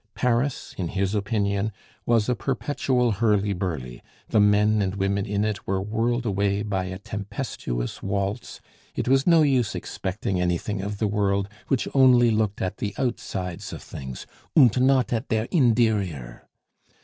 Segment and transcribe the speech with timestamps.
[0.15, 1.71] Paris, in his opinion,
[2.07, 6.85] was a perpetual hurly burly, the men and women in it were whirled away by
[6.85, 8.59] a tempestuous waltz;
[8.95, 13.71] it was no use expecting anything of the world, which only looked at the outsides
[13.71, 14.25] of things,
[14.57, 16.47] "und not at der inderior."